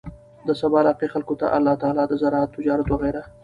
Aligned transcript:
د 0.47 0.49
سبا 0.61 0.77
علاقې 0.83 1.07
خلکو 1.13 1.33
ته 1.39 1.45
الله 1.57 1.75
تعالی 1.81 2.03
د 2.07 2.13
زراعت، 2.21 2.49
تجارت 2.57 2.87
وغيره 2.89 3.21